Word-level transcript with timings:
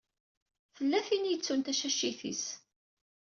Tella 0.75 0.99
tin 1.07 1.23
i 1.29 1.31
yettun 1.31 1.61
tacacit-is. 1.61 2.43